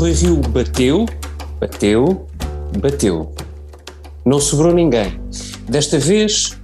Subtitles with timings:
[0.00, 1.04] Rui Rio bateu,
[1.60, 2.26] bateu,
[2.78, 3.34] bateu.
[4.24, 5.20] Não sobrou ninguém.
[5.68, 6.56] Desta vez,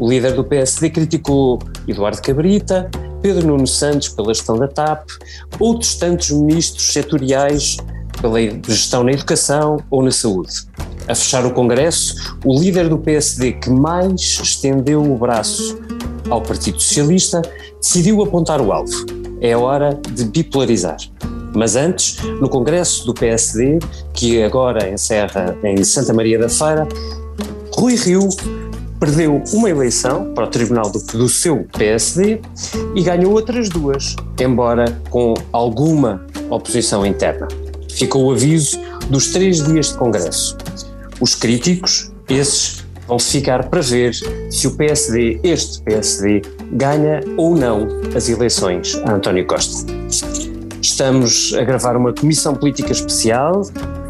[0.00, 2.90] o líder do PSD criticou Eduardo Cabrita,
[3.22, 5.08] Pedro Nuno Santos pela gestão da TAP,
[5.60, 7.76] outros tantos ministros setoriais
[8.20, 10.66] pela gestão na educação ou na saúde.
[11.06, 15.78] A fechar o Congresso, o líder do PSD que mais estendeu o braço
[16.28, 17.42] ao Partido Socialista
[17.80, 19.06] decidiu apontar o alvo.
[19.40, 20.96] É hora de bipolarizar.
[21.56, 23.78] Mas antes, no Congresso do PSD,
[24.12, 26.86] que agora encerra em Santa Maria da Feira,
[27.74, 28.28] Rui Rio
[29.00, 32.42] perdeu uma eleição para o Tribunal do, do seu PSD
[32.94, 37.48] e ganhou outras duas, embora com alguma oposição interna.
[37.90, 40.58] Ficou o aviso dos três dias de Congresso.
[41.20, 44.14] Os críticos, esses, vão ficar para ver
[44.50, 49.86] se o PSD, este PSD, ganha ou não as eleições a António Costa.
[50.96, 53.60] Estamos a gravar uma comissão política especial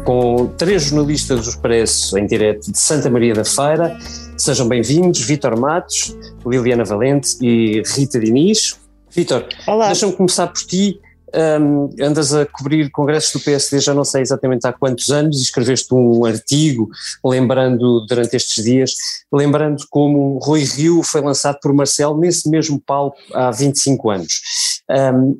[0.05, 3.99] com três jornalistas do Expresso em direto de Santa Maria da Feira.
[4.37, 8.79] Sejam bem-vindos, Vítor Matos, Liliana Valente e Rita Diniz.
[9.11, 9.45] Vítor,
[9.85, 11.01] deixa-me começar por ti.
[11.35, 15.43] Um, andas a cobrir congressos do PSD já não sei exatamente há quantos anos e
[15.43, 16.89] escreveste um artigo
[17.23, 18.93] lembrando durante estes dias,
[19.29, 24.41] lembrando como Rui Rio foi lançado por Marcelo nesse mesmo palco há 25 anos.
[24.89, 25.37] Um,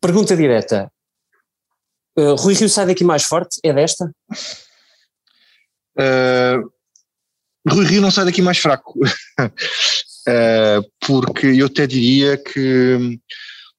[0.00, 0.90] pergunta direta,
[2.18, 3.60] Uh, Rui Rio sai daqui mais forte?
[3.62, 4.12] É desta?
[5.96, 6.68] Uh,
[7.68, 8.98] Rui Rio não sai daqui mais fraco.
[9.38, 13.20] uh, porque eu até diria que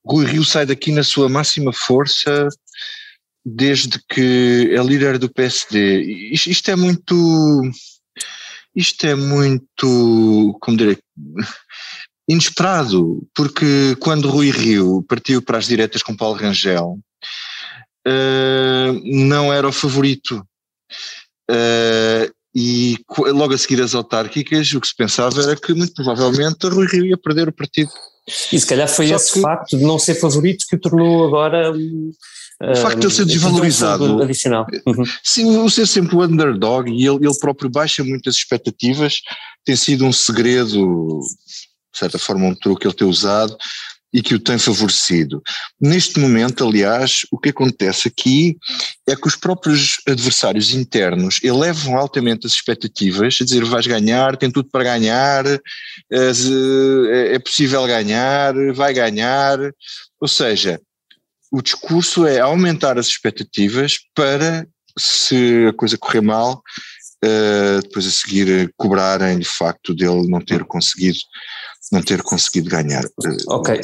[0.05, 2.47] Rui Rio sai daqui na sua máxima força
[3.45, 6.01] desde que é líder do PSD.
[6.31, 7.61] Isto, isto é muito.
[8.73, 10.57] Isto é muito.
[10.61, 10.97] Como direi?
[12.30, 17.00] Inesperado, porque quando Rui Rio partiu para as diretas com Paulo Rangel,
[18.07, 20.45] uh, não era o favorito.
[21.50, 26.67] Uh, e logo a seguir as autárquicas, o que se pensava era que muito provavelmente
[26.67, 27.90] Rui Rio ia perder o partido.
[28.51, 31.25] E se calhar foi Só esse que, facto de não ser favorito que o tornou
[31.28, 32.11] agora um,
[32.61, 34.22] o facto de ele ser desvalorizado.
[34.22, 34.67] Adicional.
[34.85, 35.03] Uhum.
[35.23, 39.22] Sim, o ser sempre o underdog e ele, ele próprio baixa muitas expectativas,
[39.63, 41.22] tem sido um segredo,
[41.99, 43.55] certa forma um truque ele ter usado,
[44.11, 45.41] e que o tem favorecido.
[45.79, 48.57] Neste momento, aliás, o que acontece aqui
[49.07, 54.49] é que os próprios adversários internos elevam altamente as expectativas, a dizer vais ganhar, tem
[54.49, 55.59] tudo para ganhar, é,
[57.35, 59.59] é possível ganhar, vai ganhar,
[60.19, 60.81] ou seja,
[61.51, 64.67] o discurso é aumentar as expectativas para,
[64.97, 66.63] se a coisa correr mal,
[67.23, 71.17] uh, depois a seguir cobrarem de facto dele não ter conseguido
[71.91, 73.03] não ter conseguido ganhar.
[73.03, 73.81] Eh, ok,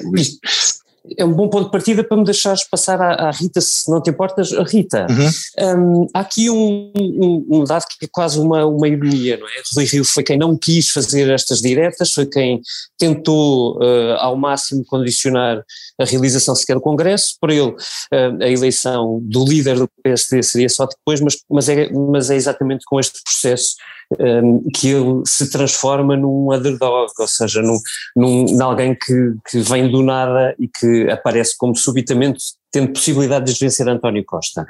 [1.17, 4.01] é um bom ponto de partida para me deixares passar à, à Rita, se não
[4.01, 4.51] te importas.
[4.51, 6.03] Rita, uhum.
[6.03, 9.51] um, há aqui um, um, um, dado que é quase uma, uma ironia, não é?
[9.75, 12.61] Rui Rio foi quem não quis fazer estas diretas, foi quem
[12.97, 15.63] tentou uh, ao máximo condicionar
[15.99, 20.69] a realização sequer do Congresso, por ele uh, a eleição do líder do PSD seria
[20.69, 23.75] só depois, mas, mas, é, mas é exatamente com este processo
[24.19, 27.77] um, que ele se transforma num underdog, ou seja, num,
[28.15, 32.39] num, alguém que, que vem do nada e que aparece como subitamente
[32.71, 34.65] tendo possibilidade de vencer António Costa.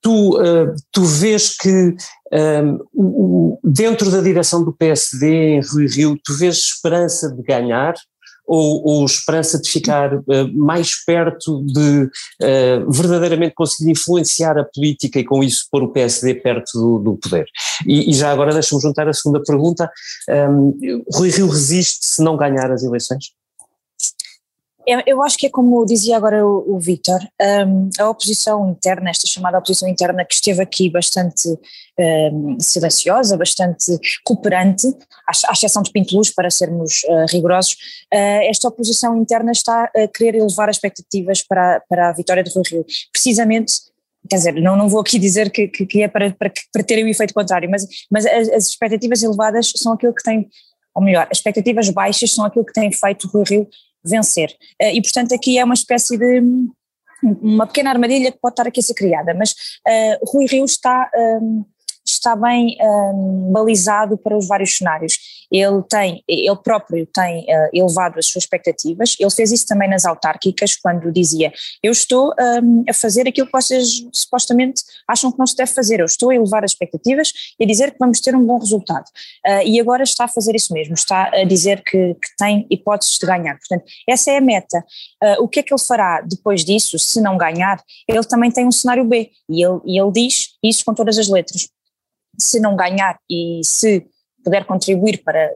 [0.00, 1.94] Tu, uh, tu vês que
[2.94, 7.94] um, dentro da direção do PSD em Rui Rio, tu vês esperança de ganhar
[8.46, 10.22] ou, ou esperança de ficar uh,
[10.52, 16.34] mais perto de uh, verdadeiramente conseguir influenciar a política e com isso pôr o PSD
[16.34, 17.46] perto do, do poder?
[17.86, 19.90] E, e, já agora deixa-me juntar a segunda pergunta,
[20.50, 23.32] um, Rui Rio resiste se não ganhar as eleições?
[24.86, 27.20] Eu, acho que é como dizia agora o, o Vítor,
[27.66, 31.48] um, a oposição interna, esta chamada oposição interna que esteve aqui bastante
[31.98, 34.88] um, silenciosa, bastante cooperante,
[35.28, 37.74] à, à exceção de Pinto Luz, para sermos uh, rigorosos,
[38.12, 42.50] uh, esta oposição interna está a querer elevar as expectativas para, para a vitória de
[42.50, 43.74] Rui Rio, precisamente
[44.28, 47.04] quer dizer, não, não vou aqui dizer que, que, que é para, para, para ter
[47.04, 50.48] o efeito contrário, mas, mas as, as expectativas elevadas são aquilo que tem,
[50.94, 53.68] ou melhor, as expectativas baixas são aquilo que tem feito o Rui Rio
[54.04, 54.54] vencer.
[54.80, 56.42] Eh, e, portanto, aqui é uma espécie de
[57.22, 61.08] uma pequena armadilha que pode estar aqui a ser criada, mas uh, Rui Rio está,
[61.40, 61.64] um,
[62.22, 65.18] está bem um, balizado para os vários cenários.
[65.50, 70.06] Ele tem, ele próprio tem uh, elevado as suas expectativas, ele fez isso também nas
[70.06, 71.52] autárquicas, quando dizia,
[71.82, 72.32] eu estou
[72.62, 76.30] um, a fazer aquilo que vocês supostamente acham que não se deve fazer, eu estou
[76.30, 79.04] a elevar as expectativas e a dizer que vamos ter um bom resultado.
[79.46, 83.18] Uh, e agora está a fazer isso mesmo, está a dizer que, que tem hipóteses
[83.18, 83.58] de ganhar.
[83.58, 84.78] Portanto, essa é a meta.
[85.22, 87.82] Uh, o que é que ele fará depois disso, se não ganhar?
[88.08, 91.28] Ele também tem um cenário B, e ele, e ele diz isso com todas as
[91.28, 91.68] letras.
[92.38, 94.06] Se não ganhar e se
[94.44, 95.50] puder contribuir para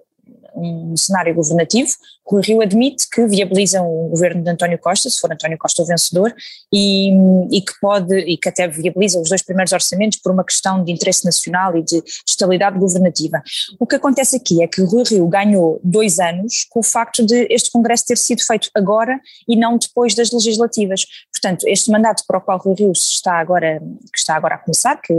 [0.56, 1.90] um cenário governativo,
[2.26, 5.86] Rui Rio admite que viabilizam o governo de António Costa, se for António Costa o
[5.86, 6.34] vencedor,
[6.72, 7.10] e,
[7.52, 10.90] e, que pode, e que até viabiliza os dois primeiros orçamentos por uma questão de
[10.90, 13.40] interesse nacional e de estabilidade governativa.
[13.78, 17.46] O que acontece aqui é que Rui Rio ganhou dois anos com o facto de
[17.50, 21.06] este Congresso ter sido feito agora e não depois das legislativas.
[21.32, 23.80] Portanto, este mandato para o qual Rui Rio está agora,
[24.12, 25.14] que está agora a começar, que,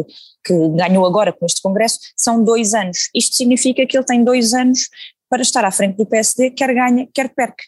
[0.47, 3.09] que ganhou agora com este Congresso, são dois anos.
[3.13, 4.89] Isto significa que ele tem dois anos
[5.29, 7.63] para estar à frente do PSD, quer ganha, quer perca.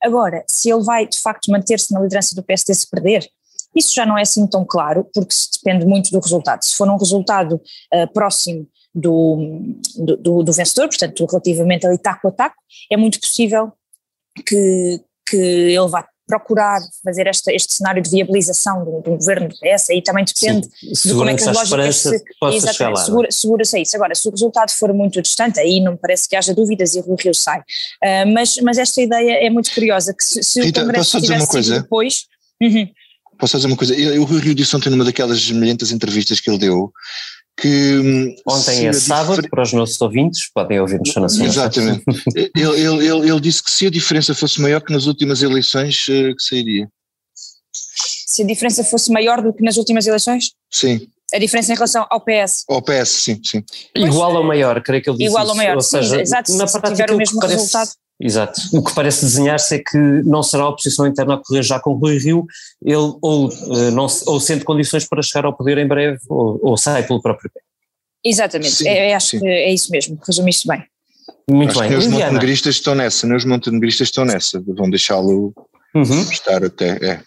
[0.00, 3.28] Agora, se ele vai de facto manter-se na liderança do PSD se perder,
[3.74, 6.64] isso já não é assim tão claro, porque depende muito do resultado.
[6.64, 12.32] Se for um resultado uh, próximo do, do, do, vencedor, portanto, relativamente ali taco a
[12.32, 12.56] taco,
[12.90, 13.72] é muito possível
[14.46, 19.54] que, que ele vá procurar fazer esta, este cenário de viabilização de um, governo do
[19.56, 23.76] PS, aí também depende Sim, de como é que as lógicas se, exatamente, segura, segura-se
[23.76, 23.96] a isso.
[23.96, 27.00] Agora, se o resultado for muito distante, aí não me parece que haja dúvidas e
[27.00, 27.58] o Rio sai.
[27.58, 31.70] Uh, mas, mas esta ideia é muito curiosa, que se, se Rita, o Congresso tivesse
[31.70, 32.26] depois...
[32.62, 32.88] Uhum.
[33.38, 33.94] Posso dizer uma coisa?
[34.20, 36.92] O Rio disse ontem numa daquelas milhentas entrevistas que ele deu
[37.56, 37.96] que.
[37.98, 39.50] Hum, Ontem é sábado, difer...
[39.50, 41.48] para os nossos ouvintes, podem ouvir no Nacional.
[41.48, 42.04] Exatamente.
[42.34, 46.06] ele, ele, ele, ele, disse que se a diferença fosse maior que nas últimas eleições,
[46.08, 46.88] eh, que sairia.
[47.72, 50.52] Se a diferença fosse maior do que nas últimas eleições?
[50.70, 51.08] Sim.
[51.32, 52.64] A diferença em relação ao PS?
[52.68, 53.64] Ao PS, sim, sim.
[53.94, 56.66] Igual ou maior, creio que ele disse Igual ou maior, ou seja, sim, exato, na
[56.66, 57.56] se tiver o mesmo parece...
[57.56, 57.90] resultado
[58.20, 58.60] Exato.
[58.72, 61.94] O que parece desenhar-se é que não será a oposição interna a correr já com
[61.94, 62.44] Rui Rio,
[62.84, 66.76] ele ou, uh, não, ou sente condições para chegar ao poder em breve, ou, ou
[66.76, 67.60] sai pelo próprio pé.
[68.22, 69.40] Exatamente, sim, é, acho sim.
[69.40, 70.84] que é isso mesmo, resumiste bem.
[71.50, 71.88] Muito acho bem.
[71.88, 75.54] Que os montenegristas estão nessa, os montenegristas estão nessa, vão deixá-lo
[75.94, 76.22] uhum.
[76.30, 76.98] estar até.
[77.02, 77.22] É.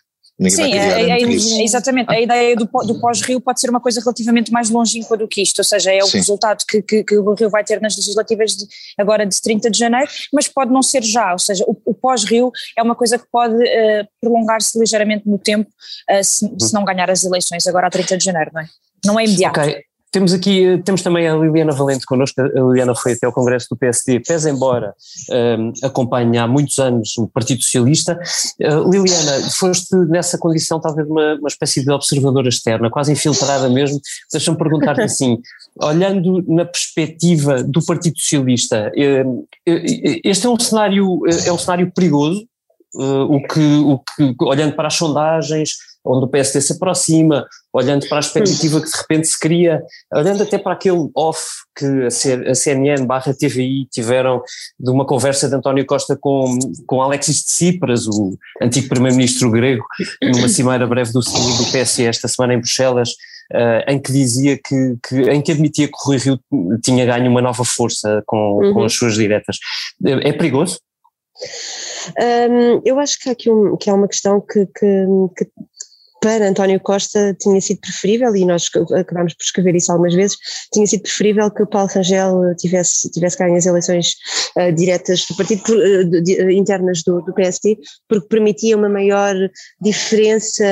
[0.50, 2.12] Sim, é, é, exatamente.
[2.12, 5.60] A ideia do, do pós-Rio pode ser uma coisa relativamente mais longínqua do que isto,
[5.60, 6.18] ou seja, é o Sim.
[6.18, 8.66] resultado que, que, que, o Rio vai ter nas legislativas de,
[8.98, 12.52] agora de 30 de janeiro, mas pode não ser já, ou seja, o, o pós-Rio
[12.76, 15.70] é uma coisa que pode uh, prolongar-se ligeiramente no tempo
[16.10, 18.66] uh, se, se, não ganhar as eleições agora a 30 de janeiro, não é?
[19.06, 19.60] Não é imediato.
[19.60, 19.84] Ok.
[20.14, 23.76] Temos aqui, temos também a Liliana Valente connosco, a Liliana foi até ao Congresso do
[23.76, 24.94] PSD, pese embora
[25.58, 28.20] um, acompanhe há muitos anos o Partido Socialista.
[28.62, 34.00] Uh, Liliana, foste nessa condição talvez uma, uma espécie de observadora externa, quase infiltrada mesmo,
[34.32, 35.40] deixa-me perguntar-te assim,
[35.82, 39.48] olhando na perspectiva do Partido Socialista, uh,
[40.24, 42.48] este é um cenário, é um cenário perigoso,
[42.94, 45.72] uh, o, que, o que, olhando para as sondagens,
[46.06, 49.82] onde o PSD se aproxima, olhando para a expectativa que de repente se cria,
[50.14, 51.42] olhando até para aquele off
[51.76, 54.44] que a CNN barra TVI tiveram
[54.80, 59.84] de uma conversa de António Costa com, com Alexis Tsipras, o antigo primeiro-ministro grego,
[60.22, 63.10] numa cimeira breve do, do PSE esta semana em Bruxelas,
[63.52, 66.40] uh, em que dizia que, que, em que admitia que o Rui Rio
[66.84, 68.74] tinha ganho uma nova força com, uhum.
[68.74, 69.58] com as suas diretas.
[70.06, 70.80] É perigoso?
[72.20, 75.06] Um, eu acho que há aqui um, que há uma questão que, que,
[75.36, 75.46] que
[76.24, 80.38] para António Costa tinha sido preferível, e nós acabámos por escrever isso algumas vezes,
[80.72, 84.14] tinha sido preferível que o Paulo Rangel tivesse, tivesse ganho as eleições
[84.58, 87.78] uh, diretas do partido, uh, de, uh, internas do, do, PSD,
[88.08, 89.36] porque permitia uma maior
[89.82, 90.64] diferença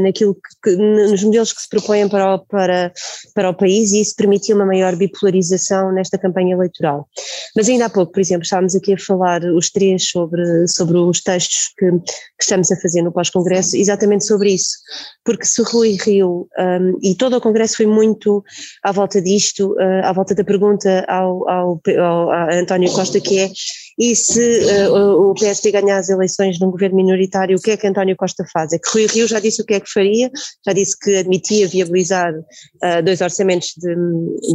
[0.00, 2.92] naquilo que, que, nos modelos que se propõem para o, para,
[3.34, 7.08] para o país e isso permitia uma maior bipolarização nesta campanha eleitoral.
[7.56, 11.20] Mas ainda há pouco, por exemplo, estávamos aqui a falar os três sobre, sobre os
[11.20, 14.78] textos que, que estamos a fazer no pós-congresso, exatamente sobre isso
[15.24, 18.42] porque se Rui Rio, um, e todo o Congresso foi muito
[18.82, 23.50] à volta disto, uh, à volta da pergunta ao, ao, ao António Costa, que é
[24.00, 27.86] e se uh, o PSD ganhar as eleições num governo minoritário, o que é que
[27.86, 28.72] António Costa faz?
[28.72, 30.30] É que Rui Rio já disse o que é que faria,
[30.66, 33.94] já disse que admitia viabilizar uh, dois orçamentos de,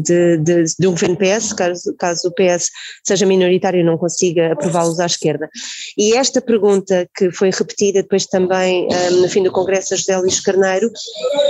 [0.01, 2.71] de, de, de, um governo PS, caso, caso o PS
[3.03, 5.47] seja minoritário e não consiga aprová-los à esquerda.
[5.95, 10.17] E esta pergunta, que foi repetida depois também um, no fim do Congresso a José
[10.17, 10.89] Luís Carneiro,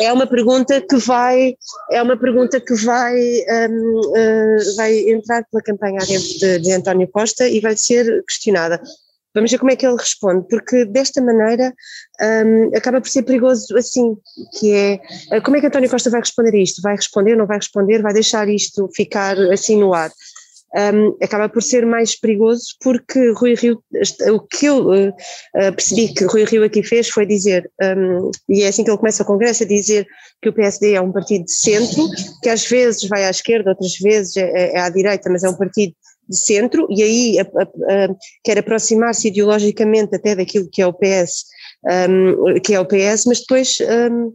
[0.01, 1.55] é uma pergunta que vai,
[1.89, 7.47] é uma pergunta que vai, um, uh, vai entrar pela campanha de, de António Costa
[7.47, 8.81] e vai ser questionada.
[9.35, 11.73] Vamos ver como é que ele responde, porque desta maneira
[12.45, 14.15] um, acaba por ser perigoso assim,
[14.57, 15.01] que é,
[15.35, 16.81] uh, como é que António Costa vai responder a isto?
[16.81, 20.09] Vai responder, não vai responder, vai deixar isto ficar assim no ar?
[20.73, 23.81] Um, acaba por ser mais perigoso porque Rui Rio,
[24.33, 25.13] o que eu uh,
[25.53, 29.23] percebi que Rui Rio aqui fez foi dizer, um, e é assim que ele começa
[29.23, 30.07] o Congresso, a dizer
[30.41, 32.09] que o PSD é um partido de centro,
[32.41, 35.55] que às vezes vai à esquerda, outras vezes é, é à direita, mas é um
[35.55, 35.93] partido
[36.27, 40.93] de centro e aí a, a, a, quer aproximar-se ideologicamente até daquilo que é o
[40.93, 41.45] PS,
[42.09, 43.77] um, que é o PS, mas depois
[44.11, 44.33] um,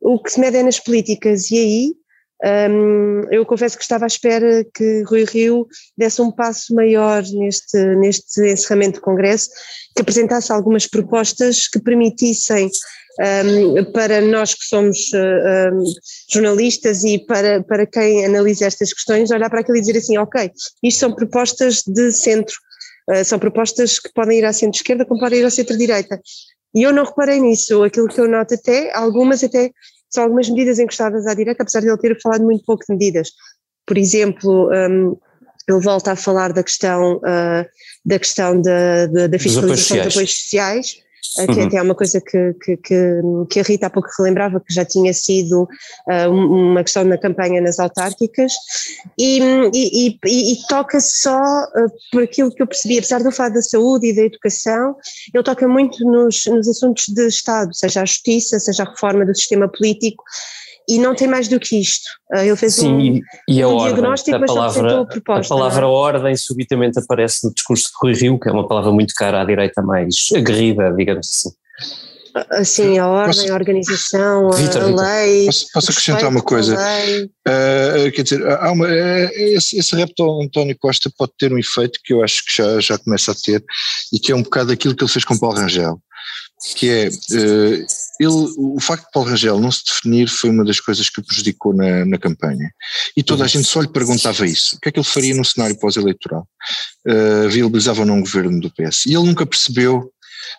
[0.00, 1.94] o que se mede é nas políticas e aí
[2.42, 5.66] um, eu confesso que estava à espera que Rui Rio
[5.96, 9.50] desse um passo maior neste, neste encerramento do Congresso,
[9.94, 12.70] que apresentasse algumas propostas que permitissem
[13.20, 15.84] um, para nós que somos uh, um,
[16.30, 20.50] jornalistas e para, para quem analisa estas questões, olhar para aquilo e dizer assim, ok,
[20.82, 22.54] isto são propostas de centro,
[23.10, 26.18] uh, são propostas que podem ir à centro-esquerda como podem ir à centro-direita.
[26.74, 29.70] E eu não reparei nisso, aquilo que eu noto até, algumas até,
[30.10, 33.30] são algumas medidas encostadas à direita, apesar de ele ter falado muito pouco de medidas.
[33.86, 35.16] Por exemplo, um,
[35.68, 37.64] ele volta a falar da questão, uh,
[38.04, 40.96] da, questão da, da, da fiscalização dos apoios sociais,
[41.46, 44.72] que até é uma coisa que, que, que, que, a Rita há pouco relembrava, que
[44.72, 48.52] já tinha sido uh, uma questão na campanha nas autárquicas,
[49.18, 49.38] e,
[49.72, 53.62] e, e, e toca só uh, por aquilo que eu percebi, apesar do falar da
[53.62, 54.96] saúde e da educação,
[55.32, 59.34] ele toca muito nos, nos assuntos de Estado, seja a justiça, seja a reforma do
[59.34, 60.24] sistema político,
[60.90, 62.04] e não tem mais do que isto.
[62.32, 65.54] Ah, ele fez Sim, um, e, e a um ordem, diagnóstico, a palavra, a, proposta,
[65.54, 65.88] a palavra é?
[65.88, 69.44] ordem subitamente aparece no discurso de Rui Rio, que é uma palavra muito cara à
[69.44, 71.50] direita mais aguerrida, digamos assim.
[72.50, 75.46] Assim, a ordem, posso, a organização, Victor, a lei.
[75.46, 76.74] Posso, posso acrescentar uma coisa?
[76.74, 81.98] Uh, quer dizer, há uma, uh, esse, esse repto António Costa pode ter um efeito
[82.04, 83.64] que eu acho que já, já começa a ter
[84.12, 86.00] e que é um bocado aquilo que ele fez com Paulo Rangel
[86.76, 87.86] que é uh,
[88.20, 91.24] ele, o facto de Paulo Rangel não se definir foi uma das coisas que o
[91.24, 92.70] prejudicou na, na campanha.
[93.16, 94.76] E toda a gente só lhe perguntava isso.
[94.76, 96.46] O que é que ele faria num cenário pós-eleitoral?
[97.06, 99.06] Uh, viabilizava ou não um governo do PS?
[99.06, 100.12] E ele nunca percebeu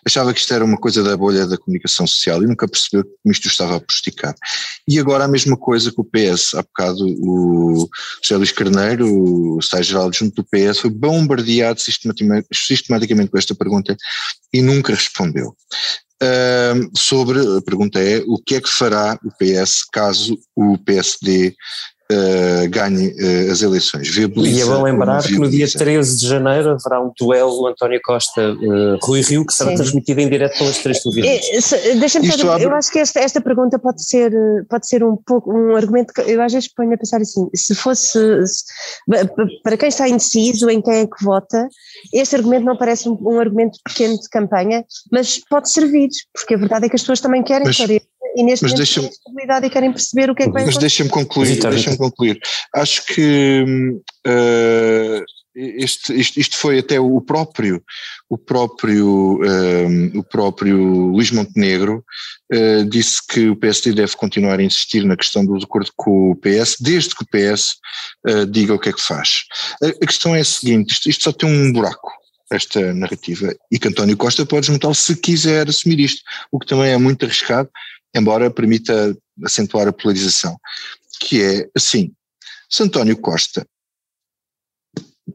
[0.04, 3.30] achava que isto era uma coisa da bolha da comunicação social e nunca percebeu que
[3.30, 4.34] isto estava a prejudicar.
[4.86, 7.88] E agora a mesma coisa que o PS, há bocado o
[8.22, 13.96] José Luís Carneiro, o Estado-Geral junto do PS, foi bombardeado sistematicamente com esta pergunta
[14.52, 15.56] e nunca respondeu.
[16.96, 21.54] Sobre, a pergunta é, o que é que fará o PS caso o PSD
[22.12, 24.08] uh, ganhe uh, as eleições.
[24.08, 28.00] Viabiliza, e é bom lembrar que no dia 13 de janeiro haverá um duelo António
[28.04, 29.76] Costa-Rui uh, Rio que será Sim.
[29.76, 31.70] transmitido em direto pelas três televisões.
[31.98, 32.64] Deixa-me abre...
[32.64, 34.32] eu acho que esta, esta pergunta pode ser,
[34.68, 37.74] pode ser um pouco um argumento que eu às vezes ponho a pensar assim, se
[37.74, 38.64] fosse, se,
[39.62, 41.68] para quem está indeciso em quem é que vota,
[42.12, 46.58] este argumento não parece um, um argumento pequeno de campanha, mas pode servir, porque a
[46.58, 48.02] verdade é que as pessoas também querem mas, saber
[48.36, 50.76] e neste mas momento têm estabilidade e querem perceber o que é que vai Mas
[50.76, 52.40] deixa-me concluir, deixa-me concluir.
[52.74, 53.64] Acho que
[54.26, 55.24] uh,
[55.54, 57.82] este, isto, isto, foi até o próprio,
[58.28, 62.02] o próprio, uh, o próprio Luís Montenegro
[62.52, 66.36] uh, disse que o PSD deve continuar a insistir na questão do acordo com o
[66.36, 67.76] PS, desde que o PS
[68.50, 69.44] diga o que é que faz.
[69.82, 72.10] A, a questão é a seguinte, isto, isto só tem um buraco
[72.54, 76.90] esta narrativa e que António Costa pode desmontá-lo se quiser assumir isto, o que também
[76.90, 77.68] é muito arriscado,
[78.14, 80.58] embora permita acentuar a polarização,
[81.20, 82.12] que é assim,
[82.68, 83.66] se António Costa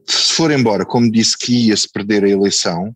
[0.06, 2.94] se for embora, como disse que ia se perder a eleição,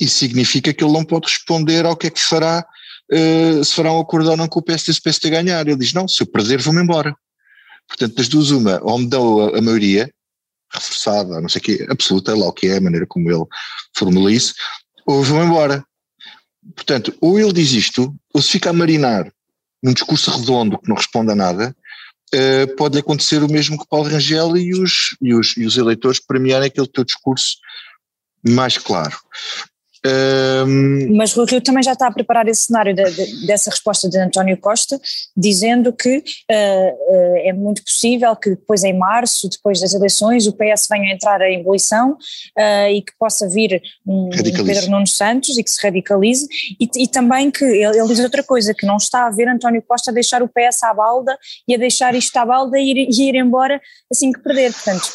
[0.00, 2.66] isso significa que ele não pode responder ao que é que fará,
[3.12, 5.66] uh, se fará um acordo ou não com o PSD se o PSD ganhar.
[5.66, 7.16] Ele diz, não, se eu perder vou-me embora.
[7.88, 10.10] Portanto, das duas uma, ou me dão a, maioria,
[10.72, 13.44] reforçada, não sei o quê, absoluta, lá o que é, a maneira como ele
[13.96, 14.54] formula isso,
[15.06, 15.84] ou vou-me embora.
[16.74, 19.30] Portanto, ou ele diz isto, ou se fica a marinar
[19.82, 21.76] num discurso redondo que não responde a nada,
[22.34, 26.18] uh, pode acontecer o mesmo que Paulo Rangel e os, e os, e os eleitores
[26.18, 27.58] premiarem aquele teu discurso
[28.46, 29.16] mais claro.
[30.06, 31.16] Um...
[31.16, 34.18] Mas Rui Rio também já está a preparar esse cenário de, de, dessa resposta de
[34.18, 35.00] António Costa,
[35.34, 40.52] dizendo que uh, uh, é muito possível que depois em março, depois das eleições, o
[40.52, 45.06] PS venha a entrar em ebulição uh, e que possa vir um, um, Pedro Nuno
[45.06, 46.46] Santos e que se radicalize,
[46.78, 49.82] e, e também que ele, ele, diz outra coisa, que não está a ver António
[49.82, 53.08] Costa a deixar o PS à balda e a deixar isto à balda e ir,
[53.08, 53.80] e ir embora
[54.10, 55.08] assim que perder, portanto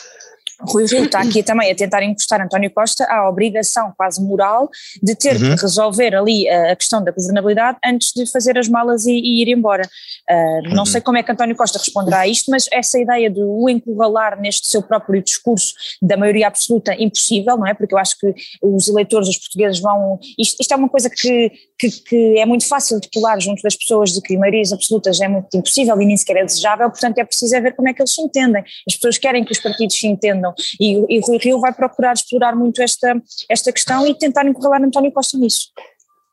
[0.61, 4.69] Rui Rio está aqui também a tentar encostar António Costa à obrigação quase moral
[5.01, 5.55] de ter uhum.
[5.55, 9.49] que resolver ali a, questão da governabilidade antes de fazer as malas e, e ir
[9.49, 9.87] embora.
[10.29, 10.33] Uh,
[10.67, 10.75] uhum.
[10.75, 13.69] Não sei como é que António Costa responderá a isto, mas essa ideia de o
[13.69, 17.73] encurralar neste seu próprio discurso da maioria absoluta, impossível, não é?
[17.73, 20.19] Porque eu acho que os eleitores, os portugueses vão.
[20.37, 23.75] Isto, isto é uma coisa que, que, que, é muito fácil de pular junto das
[23.75, 27.23] pessoas de que maiorias absolutas é muito impossível e nem sequer é desejável, portanto é
[27.23, 28.63] preciso é ver como é que eles se entendem.
[28.87, 30.48] As pessoas querem que os partidos se entendam
[30.79, 35.11] e, e Rui Rio vai procurar explorar muito esta, esta questão e tentar encurralar António
[35.11, 35.69] Costa nisso.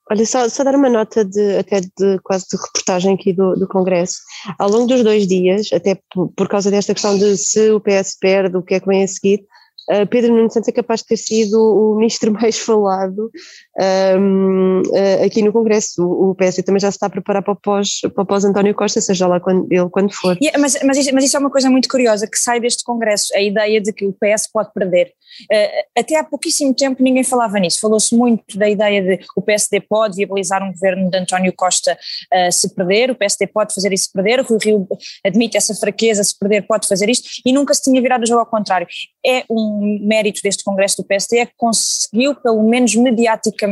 [0.08, 3.66] Olha, só, só, dar uma nota de até de quase de reportagem aqui do, do
[3.66, 4.18] Congresso.
[4.56, 8.16] Ao longo dos dois dias, até por, por, causa desta questão de se o PS
[8.20, 9.44] perde, o que é que vem a seguir,
[9.90, 13.32] uh, Pedro Nuno Santos é capaz de ter sido o ministro mais falado
[13.78, 16.02] um, uh, aqui no Congresso.
[16.02, 18.44] O, o PS também já se está a preparar para o pós, para o pós
[18.44, 20.36] António Costa, seja lá quando, ele quando for.
[20.40, 23.34] Yeah, mas, mas, isso, mas isso é uma coisa muito curiosa que sai deste Congresso,
[23.34, 25.12] a ideia de que o PS pode perder.
[25.52, 29.80] Uh, até há pouquíssimo tempo ninguém falava nisso, falou-se muito da ideia de o PSD
[29.80, 31.98] pode viabilizar um governo de António Costa
[32.32, 34.88] uh, se perder, o PSD pode fazer isso se perder, o Rui Rio
[35.24, 38.40] admite essa fraqueza, se perder pode fazer isto, e nunca se tinha virado o jogo
[38.40, 38.86] ao contrário.
[39.24, 43.65] É um mérito deste Congresso do PSD, é que conseguiu, pelo menos mediaticamente,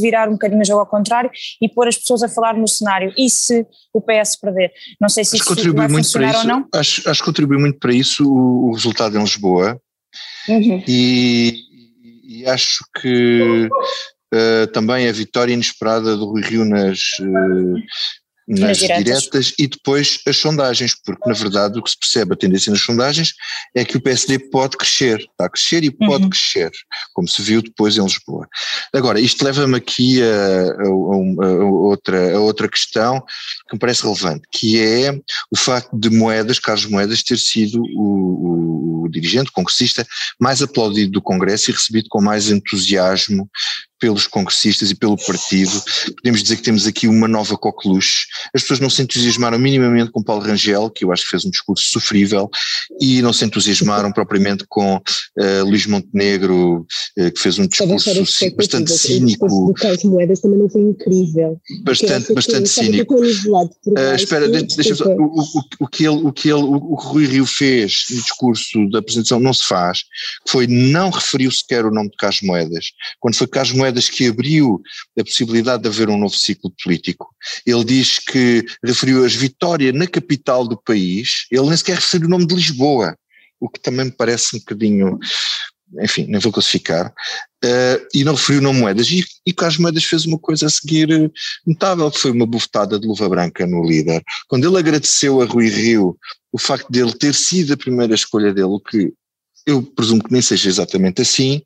[0.00, 1.30] virar um bocadinho o jogo ao contrário
[1.60, 3.12] e pôr as pessoas a falar no cenário.
[3.16, 4.72] E se o PS perder?
[5.00, 6.68] Não sei se acho isso vai funcionar ou não.
[6.74, 9.80] Acho, acho que contribui muito para isso o, o resultado em Lisboa,
[10.48, 10.82] Uhum.
[10.86, 11.54] E,
[12.24, 13.68] e, acho que
[14.34, 17.76] uh, também a vitória inesperada do Rui Rio nas, uh,
[18.58, 19.04] nas diretas.
[19.04, 19.54] diretas.
[19.58, 23.34] e depois as sondagens, porque na verdade o que se percebe a tendência nas sondagens
[23.74, 26.30] é que o PSD pode crescer, está a crescer e pode uhum.
[26.30, 26.70] crescer,
[27.12, 28.48] como se viu depois em Lisboa.
[28.92, 33.20] Agora, isto leva-me aqui a, a, a, a, outra, a outra questão
[33.68, 35.12] que me parece relevante, que é
[35.50, 40.04] o facto de Moedas, Carlos Moedas, ter sido o, o, o dirigente, o congressista,
[40.40, 43.48] mais aplaudido do Congresso e recebido com mais entusiasmo
[44.00, 45.70] pelos congressistas e pelo partido.
[46.16, 48.26] Podemos dizer que temos aqui uma nova coqueluche.
[48.54, 51.50] As pessoas não se entusiasmaram minimamente com Paulo Rangel, que eu acho que fez um
[51.50, 52.50] discurso sofrível,
[53.00, 56.86] e não se entusiasmaram propriamente com uh, Luís Montenegro,
[57.18, 58.10] uh, que fez um discurso
[58.56, 59.46] bastante cínico.
[59.46, 61.60] O do Moedas também não foi incrível.
[61.84, 63.14] Bastante, bastante cínico.
[63.16, 65.44] Uh, espera, deixa só, o, o,
[65.80, 69.00] o, que ele, o que ele, o, o que Rui Rio fez no discurso da
[69.00, 70.04] apresentação não se faz,
[70.48, 72.86] foi não referiu sequer o nome de Carlos Moedas.
[73.18, 74.80] Quando foi Carlos Moedas Moedas que abriu
[75.18, 77.28] a possibilidade de haver um novo ciclo político.
[77.66, 82.30] Ele diz que referiu as vitórias na capital do país, ele nem sequer referiu o
[82.30, 83.16] nome de Lisboa,
[83.58, 85.18] o que também me parece um bocadinho,
[86.00, 89.10] enfim, nem vou classificar, uh, e não referiu o nome Moedas.
[89.10, 91.28] E, e Carlos Moedas fez uma coisa a seguir eh,
[91.66, 94.22] notável, que foi uma bufetada de luva branca no líder.
[94.48, 96.16] Quando ele agradeceu a Rui Rio
[96.52, 99.12] o facto dele ter sido a primeira escolha dele, o que
[99.66, 101.62] eu presumo que nem seja exatamente assim,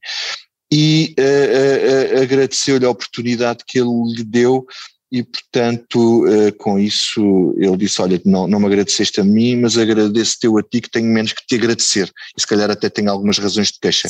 [0.74, 4.66] e uh, uh, agradeceu-lhe a oportunidade que ele lhe deu
[5.12, 6.24] e portanto
[6.58, 10.80] com isso ele disse, olha, não, não me agradeceste a mim, mas agradeço-te a ti
[10.80, 14.08] que tenho menos que te agradecer e se calhar até tenho algumas razões de queixa.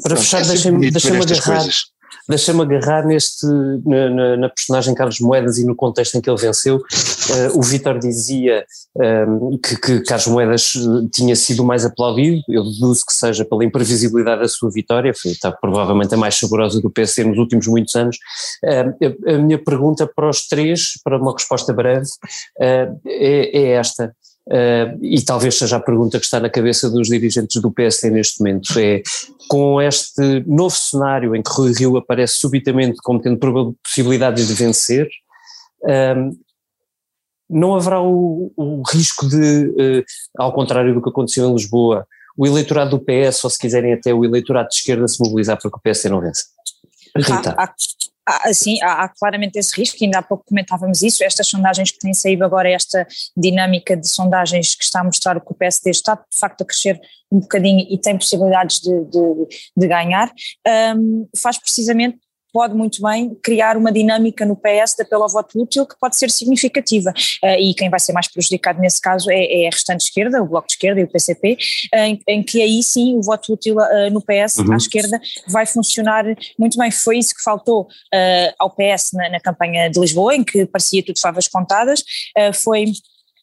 [0.00, 1.86] Para fechar, é deixa-me deixa agarrar, coisas
[2.28, 3.46] deixa-me agarrar neste,
[3.84, 6.76] na, na, na, personagem Carlos Moedas e no contexto em que ele venceu.
[6.76, 8.64] Uh, o Vítor dizia
[8.96, 13.44] um, ehm, que, que, Carlos Moedas eh, tinha sido mais aplaudido, eu deduzo que seja
[13.44, 17.66] pela imprevisibilidade da sua vitória, foi, está provavelmente a mais saborosa do PC nos últimos
[17.66, 18.16] muitos anos.
[18.64, 22.06] Uh, a minha pergunta para os três, para uma resposta breve,
[22.58, 24.14] uh, é, é esta.
[24.48, 28.40] Uh, e talvez seja a pergunta que está na cabeça dos dirigentes do PSD neste
[28.40, 29.02] momento, é
[29.46, 35.06] com este novo cenário em que Rui Rio aparece subitamente como tendo possibilidade de vencer,
[36.16, 36.38] um,
[37.50, 40.04] não haverá o, o risco de, uh,
[40.38, 42.06] ao contrário do que aconteceu em Lisboa,
[42.36, 45.70] o eleitorado do PS, ou se quiserem até o eleitorado de esquerda se mobilizar para
[45.70, 46.44] que o PSD não vença?
[47.16, 47.54] Rita.
[47.58, 47.74] Há, há,
[48.28, 51.98] há, sim, há, há, claramente esse risco, ainda há pouco comentávamos isso, estas sondagens que
[51.98, 56.14] têm saído agora, esta dinâmica de sondagens que está a mostrar que o PSD está
[56.14, 60.30] de facto a crescer um bocadinho e tem possibilidades de, de, de ganhar,
[60.96, 62.18] um, faz precisamente
[62.52, 66.16] pode muito bem criar uma dinâmica no PS de apelo ao voto útil que pode
[66.16, 67.12] ser significativa.
[67.42, 70.46] Uh, e quem vai ser mais prejudicado nesse caso é, é, a restante esquerda, o
[70.46, 71.56] Bloco de Esquerda e o PCP,
[71.94, 74.72] em, em que aí sim o voto útil uh, no PS uhum.
[74.72, 76.24] à esquerda vai funcionar
[76.58, 76.90] muito bem.
[76.90, 81.04] Foi isso que faltou uh, ao PS na, na, campanha de Lisboa, em que parecia
[81.04, 82.02] tudo favas contadas,
[82.54, 82.86] foi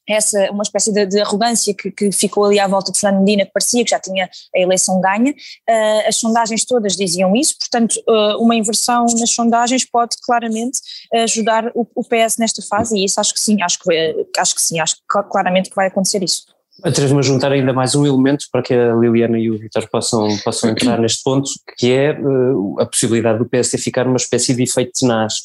[0.07, 3.45] essa uma espécie de, de arrogância que, que, ficou ali à volta de Fernando Medina,
[3.45, 5.31] que parecia que já tinha a eleição ganha.
[5.31, 10.79] Uh, as sondagens todas diziam isso, portanto, uh, uma inversão nas sondagens pode claramente
[11.13, 14.61] ajudar o, o, PS nesta fase, e isso acho que sim, acho que, acho que
[14.61, 16.55] sim, acho que claramente que vai acontecer isso.
[16.83, 20.27] Atrevo-me a juntar ainda mais um elemento para que a Liliana e o Vitor possam,
[20.43, 24.63] possam entrar neste ponto, que é uh, a possibilidade do PSD ficar uma espécie de
[24.63, 25.35] efeito tenaz,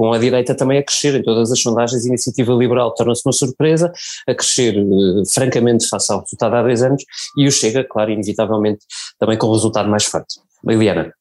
[0.00, 3.34] com a direita também a crescer em todas as sondagens, a iniciativa liberal torna-se uma
[3.34, 3.92] surpresa,
[4.26, 7.04] a crescer uh, francamente face ao resultado há dois anos,
[7.36, 8.80] e o Chega, claro, inevitavelmente,
[9.18, 10.40] também com o resultado mais forte.
[10.66, 11.12] Liliana.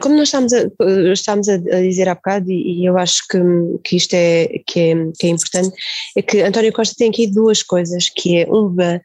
[0.00, 0.62] Como nós estamos a,
[1.12, 3.38] estamos a, dizer há bocado, e, e, eu acho que,
[3.82, 5.76] que isto é que, é que é importante,
[6.16, 9.00] é que António Costa tem aqui duas coisas, que é uma,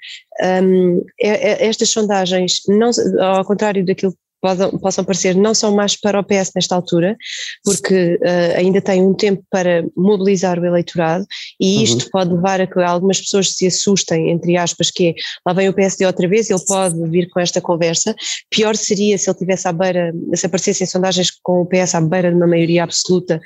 [0.63, 5.95] um, é, é, estas sondagens, não, ao contrário daquilo possam, possam parecer não são mais
[5.95, 7.17] para o PS nesta altura,
[7.63, 11.25] porque uh, ainda tem um tempo para mobilizar o eleitorado
[11.60, 11.84] e uhum.
[11.84, 12.10] isto uhum.
[12.12, 15.13] pode levar a que algumas pessoas se assustem, entre aspas, que é,
[15.45, 18.15] lá vem o PSD outra vez, ele pode vir com esta conversa.
[18.49, 22.02] Pior seria se ele tivesse à beira, se aparecesse em sondagens com o PS à
[22.02, 23.41] beira de uma maioria absoluta,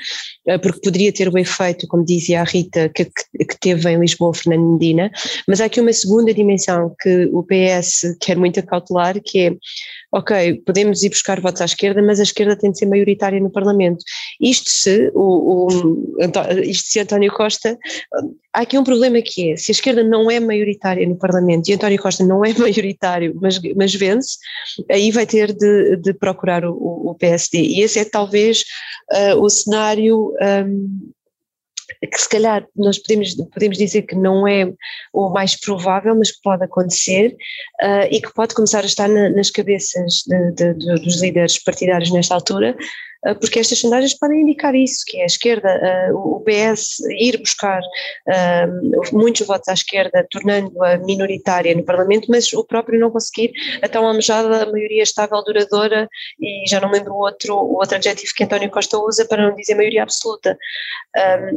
[0.47, 3.99] uh, porque poderia ter o efeito, como dizia a Rita, que, que, que teve em
[3.99, 5.11] Lisboa Fernando Medina,
[5.47, 9.53] mas há aqui uma segunda dimensão que o PS quer muito acautelar, que é
[10.13, 13.49] ok, podemos ir buscar votos à esquerda, mas a esquerda tem de ser maioritária no
[13.49, 14.05] Parlamento.
[14.39, 16.17] Isto se, o, o,
[16.63, 17.75] isto se António Costa,
[18.53, 21.73] há aqui um problema que é, se a esquerda não é maioritária no Parlamento e
[21.73, 24.37] António Costa não é maioritário, mas, mas vence,
[24.89, 26.75] aí vai ter de, de procurar o,
[27.09, 27.57] o, PSD.
[27.59, 28.63] E esse é talvez
[29.11, 30.31] uh, o cenário
[30.67, 31.11] um,
[32.01, 34.71] que se calhar nós podemos, podemos dizer que não é
[35.11, 37.35] o mais provável, mas que pode acontecer
[37.81, 41.61] uh, e que pode começar a estar na, nas cabeças de, de, de, dos líderes
[41.61, 42.75] partidários nesta altura,
[43.39, 47.81] porque estas sondagens podem indicar isso, que é a esquerda, ah, o PS ir buscar
[48.27, 48.67] ah,
[49.11, 54.05] muitos votos à esquerda, tornando-a minoritária no Parlamento, mas o próprio não conseguir a tão
[54.05, 56.07] almejada maioria estável, duradoura,
[56.39, 59.55] e já não lembro o outro, o outro adjetivo que António Costa usa para não
[59.55, 60.57] dizer maioria absoluta.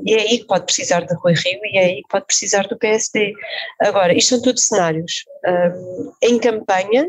[0.04, 2.66] E é aí que pode precisar de Rui Rio e é aí que pode precisar
[2.66, 3.32] do PSD.
[3.80, 5.24] Agora, isto são todos cenários.
[6.22, 7.08] Em campanha,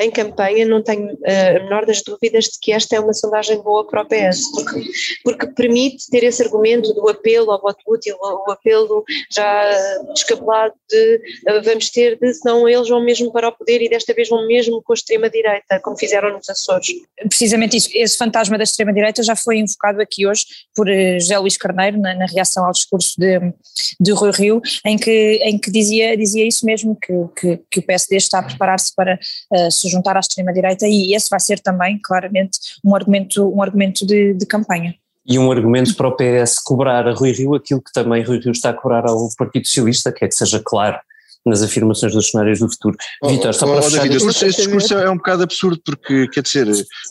[0.00, 3.60] em campanha, não tenho uh, a menor das dúvidas de que esta é uma sondagem
[3.62, 4.90] boa para o PS, porque,
[5.22, 9.70] porque permite ter esse argumento do apelo ao voto útil, o apelo já
[10.14, 11.16] descabelado de
[11.48, 14.46] uh, vamos ter de, senão eles vão mesmo para o poder e desta vez vão
[14.46, 16.88] mesmo com a extrema-direita, como fizeram nos Açores.
[17.28, 21.56] Precisamente isso, esse fantasma da extrema-direita já foi invocado aqui hoje por uh, José Luís
[21.56, 23.38] Carneiro, na, na, reação ao discurso de,
[24.00, 27.82] de Rui Rio, em que, em que dizia, dizia isso mesmo, que, que, que o
[27.82, 29.18] PSD está a preparar-se para
[29.52, 34.34] uh, juntar à extrema-direita e esse vai ser também, claramente, um argumento, um argumento de,
[34.34, 34.94] de campanha
[35.26, 38.52] e um argumento para o PS cobrar a Rui Rio aquilo que também Rui Rio
[38.52, 40.98] está a cobrar ao Partido Socialista, que é que seja claro
[41.44, 42.96] nas afirmações dos cenários do futuro.
[43.22, 44.02] Oh, Vitor, só oh, para oh, fechar...
[44.02, 46.66] David, este, este discurso é um bocado absurdo porque, quer dizer,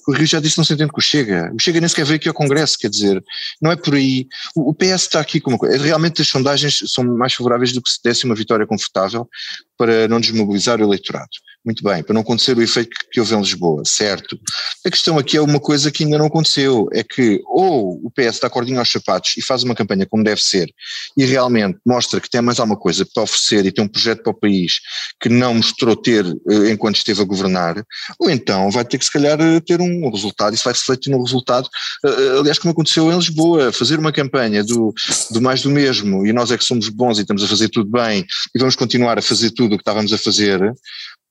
[0.08, 2.18] o Rio já disse não se entende com o Chega, o Chega nem sequer veio
[2.18, 3.24] aqui ao Congresso, quer dizer,
[3.62, 6.84] não é por aí, o, o PS está aqui com uma coisa, realmente as sondagens
[6.88, 9.28] são mais favoráveis do que se desse uma vitória confortável
[9.78, 11.30] para não desmobilizar o eleitorado.
[11.66, 14.40] Muito bem, para não acontecer o efeito que houve em Lisboa, certo.
[14.86, 18.40] A questão aqui é uma coisa que ainda não aconteceu, é que ou o PS
[18.40, 20.74] dá cordinha aos sapatos e faz uma campanha como deve ser
[21.18, 24.32] e realmente mostra que tem mais alguma coisa para oferecer e tem um projeto para
[24.32, 24.80] o país
[25.22, 27.84] que não mostrou ter eh, enquanto esteve a governar,
[28.18, 31.22] ou então vai ter que se calhar eh, ter um resultado, isso vai refletir no
[31.22, 31.68] resultado,
[32.06, 34.94] eh, aliás como aconteceu em Lisboa, fazer uma campanha do,
[35.32, 37.90] do mais do mesmo e nós é que somos bons e estamos a fazer tudo
[37.90, 40.74] bem e vamos continuar a fazer tudo o que estávamos a fazer,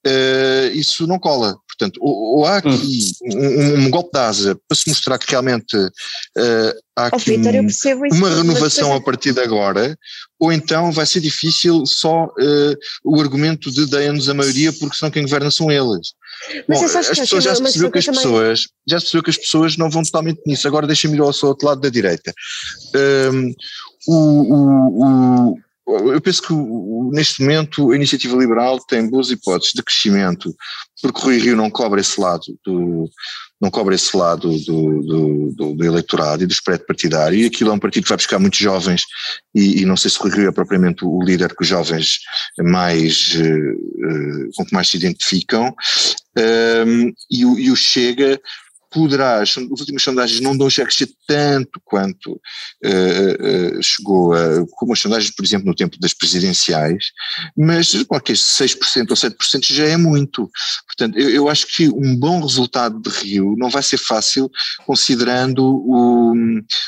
[0.06, 1.56] uh, isso não cola.
[1.66, 2.68] Portanto, ou, ou há aqui
[3.22, 3.38] hum.
[3.38, 7.54] um, um, golpe de asa para se mostrar que realmente uh, há aqui oh, Victor,
[7.54, 9.96] um, uma renovação a partir de agora,
[10.40, 15.10] ou então vai ser difícil só uh, o argumento de deem-nos a maioria porque senão
[15.10, 16.14] quem governa são eles.
[16.68, 19.76] Bom, as pessoas já se percebeu que as pessoas já se percebeu que as pessoas
[19.76, 20.66] não vão totalmente nisso.
[20.66, 22.32] Agora deixa-me ir ao outro lado da direita.
[23.32, 23.54] Um,
[24.06, 26.52] o, o, o eu penso que
[27.14, 30.54] neste momento a iniciativa liberal tem boas hipóteses de crescimento,
[31.02, 33.08] porque Rui Rio não cobra esse lado do,
[33.60, 37.70] não cobra esse lado do, do, do, do eleitorado e do spread partidário, e aquilo
[37.70, 39.02] é um partido que vai buscar muitos jovens,
[39.54, 42.18] e, e não sei se Rui Rio é propriamente o líder que os jovens
[42.58, 45.74] mais, uh, com que mais se identificam,
[46.86, 48.40] um, e, o, e o Chega
[48.90, 55.00] poderá, as últimas sondagens não dão crescer tanto quanto uh, uh, chegou a, como as
[55.00, 57.12] sondagens, por exemplo, no tempo das presidenciais,
[57.56, 60.50] mas qualquer 6% ou 7% já é muito.
[60.86, 64.50] Portanto, eu, eu, acho que um bom resultado de Rio não vai ser fácil,
[64.86, 66.34] considerando o,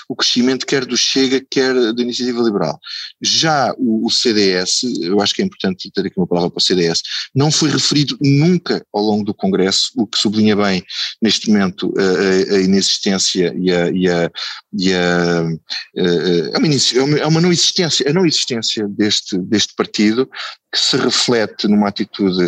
[0.09, 2.79] o crescimento quer do Chega, quer da Iniciativa Liberal.
[3.21, 6.63] Já o, o CDS, eu acho que é importante ter aqui uma palavra para o
[6.63, 7.03] CDS,
[7.35, 10.85] não foi referido nunca ao longo do Congresso, o que sublinha bem
[11.21, 14.31] neste momento a, a inexistência e a, e a,
[14.73, 15.45] e a,
[15.97, 20.29] é, uma, é uma não existência, a não existência deste, deste partido
[20.73, 22.45] que se reflete numa atitude,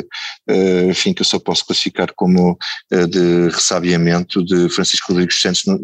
[0.49, 2.57] uh, enfim, que eu só posso classificar como
[2.93, 5.79] uh, de ressabiamento de Francisco Rodrigues Santos, não,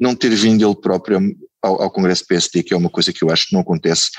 [0.00, 1.20] não ter vindo ele próprio
[1.62, 4.10] ao, ao Congresso PSD, que é uma coisa que eu acho que não acontece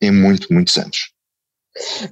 [0.00, 1.10] em muito, muitos anos.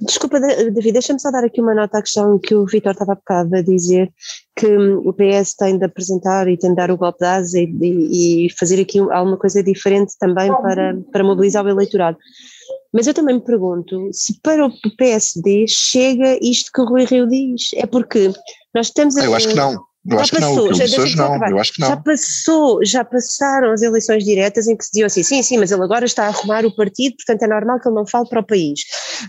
[0.01, 3.61] Desculpa, David, deixa-me só dar aqui uma nota à questão que o Vitor estava a
[3.61, 4.09] dizer,
[4.55, 7.59] que hum, o PS tem de apresentar e tem de dar o golpe de asa
[7.59, 12.17] e, e fazer aqui alguma coisa diferente também para, para mobilizar o eleitorado.
[12.93, 17.27] Mas eu também me pergunto se para o PSD chega isto que o Rui Rio
[17.27, 17.71] diz.
[17.75, 18.31] É porque
[18.73, 19.25] nós estamos a.
[19.25, 19.88] Eu acho que não.
[20.07, 21.87] Eu já acho passou, que não, já, hoje não, eu acho que não.
[21.89, 25.71] Já passou, já passaram as eleições diretas em que se dizia assim, sim, sim, mas
[25.71, 28.39] ele agora está a arrumar o partido, portanto é normal que ele não fale para
[28.39, 28.79] o país.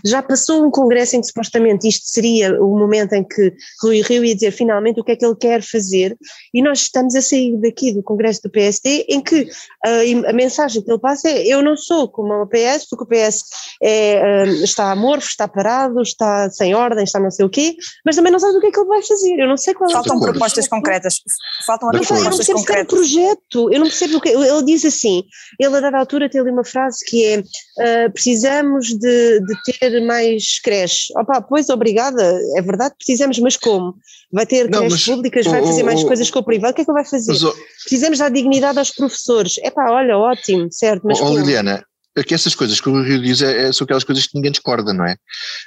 [0.05, 3.53] Já passou um congresso em que supostamente isto seria o momento em que
[3.83, 6.17] Rui Rio ia dizer finalmente o que é que ele quer fazer
[6.53, 9.49] e nós estamos a sair daqui do congresso do PSD em que
[9.85, 13.07] a, a mensagem que ele passa é eu não sou como o PS, porque o
[13.07, 13.43] PS
[13.83, 18.15] é, hum, está amorfo, está parado, está sem ordem, está não sei o quê, mas
[18.15, 19.93] também não sabe o que é que ele vai fazer, eu não sei qual é
[19.93, 20.19] Faltam
[20.67, 21.21] propostas concretas.
[21.65, 22.81] Faltam as propostas eu não percebo concretas.
[22.81, 24.29] É um projeto, eu não percebo o que.
[24.29, 25.23] Ele diz assim:
[25.59, 30.01] ele a dada altura tem ali uma frase que é: uh, precisamos de, de, ter
[30.05, 31.09] mais creches.
[31.15, 32.21] Opa, pois obrigada,
[32.55, 33.95] é verdade, precisamos, mas como?
[34.31, 36.71] Vai ter não, creches mas, públicas, vai oh, fazer mais oh, coisas com o privado,
[36.71, 37.31] o que é que ele vai fazer?
[37.31, 39.55] Mas, oh, precisamos dar dignidade aos professores.
[39.61, 41.19] É pá, olha, ótimo, certo, mas.
[41.19, 41.83] Oh, Liliana,
[42.15, 44.51] é que essas coisas que o Rio diz é, é, são aquelas coisas que ninguém
[44.51, 45.15] discorda, não é?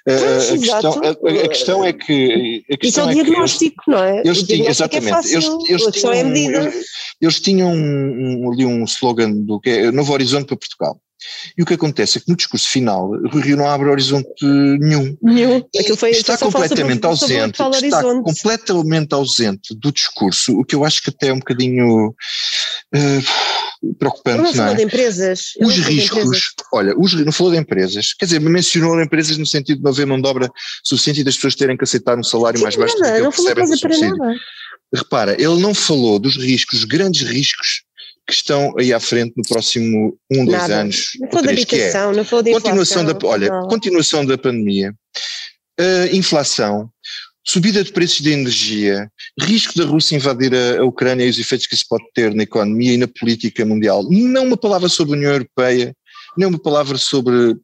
[0.04, 2.64] Pois, a, questão, a, a, questão, é que.
[2.70, 4.22] A questão Isso é o diagnóstico, é não é?
[4.24, 5.08] Eles tinham, é exatamente.
[5.08, 6.84] É fácil, eles, eles, tinham, é eles,
[7.20, 11.00] eles tinham um, um, ali um slogan do que é Novo Horizonte para Portugal.
[11.56, 15.16] E o que acontece é que no discurso final o Rio não abre horizonte nenhum.
[15.22, 15.64] Nenhum.
[15.96, 21.28] Foi, está completamente ausente, está completamente ausente do discurso, o que eu acho que até
[21.28, 23.22] é um bocadinho uh,
[23.98, 24.38] preocupante.
[24.38, 24.76] Não, não falou é?
[24.76, 25.52] de empresas.
[25.60, 26.44] Os riscos, empresas.
[26.72, 30.06] olha, os, não falou de empresas, quer dizer, mencionou empresas no sentido de não haver
[30.06, 30.50] mão de obra
[30.82, 33.36] suficiente e das pessoas terem que aceitar um salário Sim, mais baixo nada, do que
[33.42, 34.16] recebem no subsídio.
[34.16, 34.34] Nada.
[34.94, 37.82] Repara, ele não falou dos riscos, os grandes riscos
[38.26, 40.80] que estão aí à frente no próximo um, dois Nada.
[40.80, 41.10] anos.
[41.20, 43.68] Não foi da habitação, é, não foi da continuação da, Olha, não.
[43.68, 44.94] continuação da pandemia,
[45.80, 46.90] uh, inflação,
[47.46, 51.66] subida de preços de energia, risco da Rússia invadir a, a, Ucrânia e os efeitos
[51.66, 54.02] que isso pode ter na economia e na política mundial.
[54.10, 55.94] Não uma palavra sobre a União Europeia,
[56.36, 57.56] nem uma palavra sobre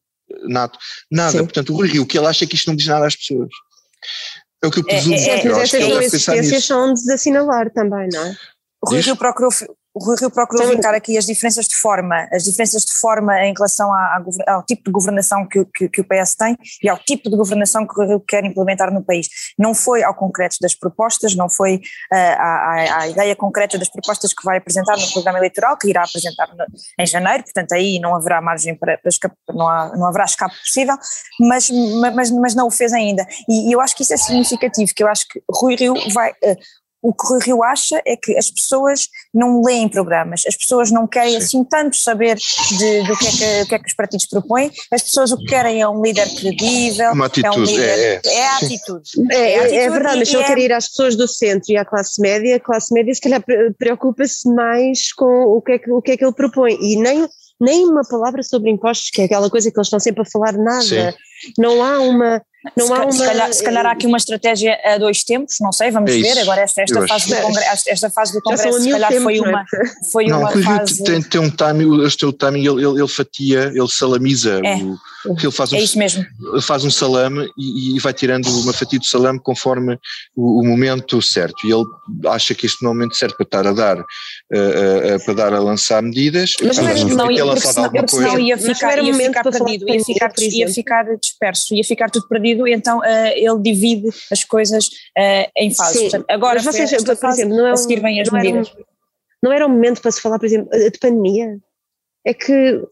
[0.44, 0.78] NATO,
[1.10, 1.32] nada.
[1.32, 1.44] Sim.
[1.44, 3.16] Portanto, o Rui Rio, o que ele acha é que isto não diz nada às
[3.16, 3.48] pessoas.
[4.62, 5.14] É o que eu presumo.
[5.14, 8.36] É, é, é, mas essas existências são de desassinalar também, não é?
[8.82, 9.50] O Rui Rio procurou
[9.92, 13.52] o Rui Rio procurou vincar aqui as diferenças de forma, as diferenças de forma em
[13.52, 16.96] relação à, à, ao tipo de governação que, que, que, o PS tem e ao
[16.98, 19.28] tipo de governação que o Rui Rio quer implementar no país.
[19.58, 24.32] Não foi ao concreto das propostas, não foi uh, à, à, ideia concreta das propostas
[24.32, 26.64] que vai apresentar no programa eleitoral, que irá apresentar no,
[26.98, 30.54] em janeiro, portanto aí não haverá margem para, para escape, não, há, não haverá escape
[30.64, 30.96] possível,
[31.40, 31.68] mas,
[32.14, 33.26] mas, mas não o fez ainda.
[33.48, 36.30] E, e, eu acho que isso é significativo, que eu acho que Rui Rio vai,
[36.30, 36.56] uh,
[37.02, 41.06] o que o Rio acha é que as pessoas não leem programas, as pessoas não
[41.06, 41.36] querem Sim.
[41.38, 45.02] assim tanto saber de, do que é que, que, é que os partidos propõem, as
[45.02, 48.34] pessoas o que querem é um líder credível, Uma atitude, é, um líder, é, é.
[48.34, 49.10] é a atitude.
[49.30, 51.72] É, é, a atitude é verdade, mas se ele quer ir às pessoas do centro
[51.72, 53.42] e à classe média, a classe média se calhar
[53.78, 57.28] preocupa-se mais com o que, é que, o que é que ele propõe e nem
[57.60, 60.54] nem uma palavra sobre impostos, que é aquela coisa que eles estão sempre a falar
[60.54, 60.82] nada.
[60.82, 61.12] Sim.
[61.58, 62.42] Não há uma
[62.76, 63.12] não se, há uma...
[63.12, 66.18] se, calhar, se calhar há aqui uma estratégia a dois tempos, não sei, vamos é
[66.18, 66.38] ver.
[66.40, 69.64] Agora, esta, esta, fase do congresso, esta fase do Congresso, se calhar tempos, foi uma,
[70.12, 71.02] foi não, uma fase.
[71.02, 74.60] Tem, tem um timing, este é o timing, ele, ele, ele fatia, ele salamiza.
[74.64, 74.76] É.
[75.26, 76.24] O, ele faz um, é isso mesmo.
[76.62, 79.98] faz um salame e, e, vai tirando uma fatia do salame conforme
[80.34, 81.66] o, o, momento certo.
[81.66, 81.84] E ele
[82.26, 85.34] acha que este não é o momento certo para estar a dar, uh, uh, para
[85.34, 86.54] dar a lançar medidas.
[86.62, 87.56] Mas não, não, não ia, ia
[88.58, 92.98] ficar, ia ficar perdido, ia ficar, ia ficar disperso, ia ficar tudo perdido, e então
[92.98, 94.90] uh, ele divide as coisas
[95.56, 96.02] em fases.
[96.02, 98.68] Portanto, agora, mas vocês, por fase, exemplo, não é um, a seguir as medidas.
[98.68, 98.84] Era um,
[99.42, 101.58] não era um momento para se falar, por exemplo, de pandemia?
[102.24, 102.82] É que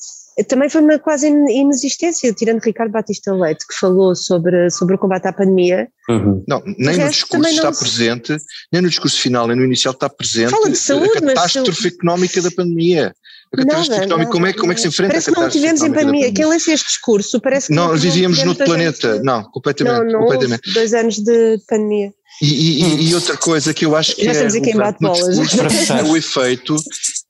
[0.47, 5.27] também foi uma quase inexistência, tirando Ricardo Batista Leite, que falou sobre, sobre o combate
[5.27, 5.89] à pandemia.
[6.09, 6.43] Uhum.
[6.49, 7.81] Não, nem no discurso está se...
[7.81, 8.37] presente,
[8.73, 11.93] nem no discurso final, nem no inicial está presente Fala de saúde, a catástrofe mas...
[11.93, 13.15] económica da pandemia.
[13.55, 15.83] Catástrofe nada, económica, como, é, como é que se enfrenta parece a catástrofe Parece que
[15.83, 16.33] não tivemos em pandemia.
[16.33, 19.21] Quem lê este discurso parece que não, não vivíamos no planeta.
[19.23, 19.97] Não, completamente.
[19.97, 20.73] Não, não completamente.
[20.73, 22.13] dois anos de pandemia.
[22.41, 26.77] E, e, e, outra coisa que eu acho que é, discurso, é o efeito,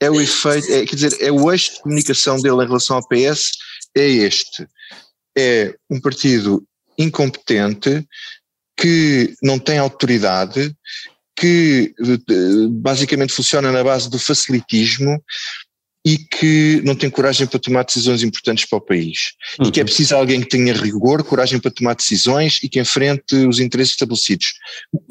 [0.00, 3.08] é o efeito, é, quer dizer, é o eixo de comunicação dele em relação ao
[3.08, 3.52] PS
[3.96, 4.66] é este,
[5.36, 6.62] é um partido
[6.98, 8.06] incompetente
[8.76, 10.74] que não tem autoridade,
[11.34, 11.94] que
[12.70, 15.22] basicamente funciona na base do facilitismo
[16.04, 19.32] e que não tem coragem para tomar decisões importantes para o país.
[19.58, 19.66] Uhum.
[19.66, 23.34] E que é preciso alguém que tenha rigor, coragem para tomar decisões e que enfrente
[23.34, 24.54] os interesses estabelecidos.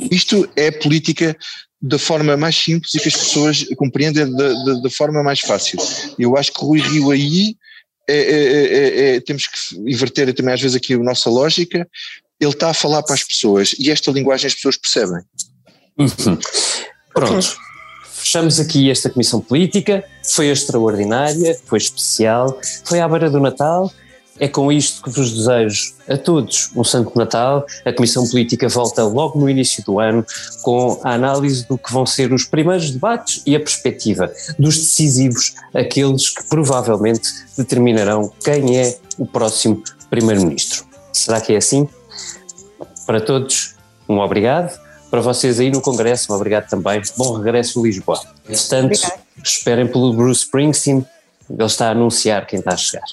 [0.10, 1.38] Isto é política
[1.82, 5.78] da forma mais simples e que as pessoas compreendem da, da, da forma mais fácil.
[6.18, 7.56] Eu acho que o Rui Rio aí
[8.10, 11.88] é, é, é, é, temos que inverter também às vezes aqui a nossa lógica.
[12.40, 15.22] Ele está a falar para as pessoas e esta linguagem as pessoas percebem.
[15.98, 16.40] Uhum.
[17.14, 17.67] Pronto.
[18.28, 20.04] Fechamos aqui esta comissão política.
[20.22, 23.90] Foi extraordinária, foi especial, foi à beira do Natal
[24.40, 27.66] é com isto que vos desejo a todos um Santo Natal.
[27.84, 30.24] A Comissão Política volta logo no início do ano
[30.62, 35.56] com a análise do que vão ser os primeiros debates e a perspectiva dos decisivos,
[35.74, 40.86] aqueles que provavelmente determinarão quem é o próximo Primeiro-Ministro.
[41.12, 41.90] Será que é assim?
[43.08, 43.74] Para todos,
[44.08, 44.87] um obrigado.
[45.10, 47.02] Para vocês aí no Congresso, obrigado também.
[47.16, 48.20] Bom regresso a Lisboa.
[48.46, 49.00] Portanto,
[49.44, 51.06] esperem pelo Bruce Springsteen,
[51.50, 53.06] ele está a anunciar quem está a chegar.